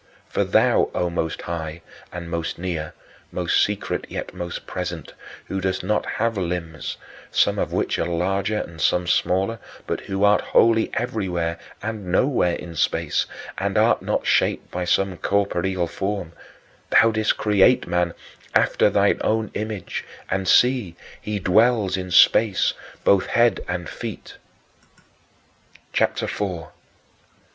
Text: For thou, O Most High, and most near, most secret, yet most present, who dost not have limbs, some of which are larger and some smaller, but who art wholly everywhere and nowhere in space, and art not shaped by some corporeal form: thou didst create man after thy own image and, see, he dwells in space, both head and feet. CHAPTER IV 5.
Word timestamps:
For 0.27 0.43
thou, 0.43 0.89
O 0.95 1.11
Most 1.11 1.43
High, 1.43 1.83
and 2.11 2.27
most 2.27 2.57
near, 2.57 2.95
most 3.31 3.63
secret, 3.63 4.05
yet 4.09 4.33
most 4.33 4.65
present, 4.65 5.13
who 5.45 5.61
dost 5.61 5.83
not 5.83 6.07
have 6.17 6.39
limbs, 6.39 6.97
some 7.29 7.59
of 7.59 7.71
which 7.71 7.99
are 7.99 8.07
larger 8.07 8.57
and 8.57 8.81
some 8.81 9.05
smaller, 9.05 9.59
but 9.85 9.99
who 10.01 10.23
art 10.23 10.41
wholly 10.41 10.89
everywhere 10.95 11.59
and 11.83 12.07
nowhere 12.11 12.55
in 12.55 12.73
space, 12.75 13.27
and 13.59 13.77
art 13.77 14.01
not 14.01 14.25
shaped 14.25 14.71
by 14.71 14.85
some 14.85 15.17
corporeal 15.17 15.85
form: 15.85 16.31
thou 16.89 17.11
didst 17.11 17.37
create 17.37 17.85
man 17.85 18.15
after 18.55 18.89
thy 18.89 19.13
own 19.21 19.51
image 19.53 20.03
and, 20.31 20.47
see, 20.47 20.95
he 21.21 21.37
dwells 21.37 21.95
in 21.95 22.09
space, 22.09 22.73
both 23.03 23.27
head 23.27 23.63
and 23.67 23.87
feet. 23.87 24.37
CHAPTER 25.93 26.25
IV 26.25 26.31
5. 26.31 26.63